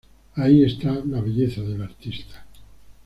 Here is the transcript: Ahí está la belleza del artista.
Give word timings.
Ahí 0.33 0.63
está 0.63 0.93
la 1.05 1.21
belleza 1.21 1.61
del 1.61 1.83
artista. 1.83 2.43